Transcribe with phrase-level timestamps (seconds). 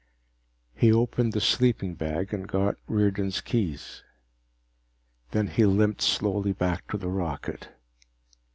[0.75, 4.01] He opened the sleeping bag and got Riordan's keys.
[5.29, 7.69] Then he limped slowly back to the rocket.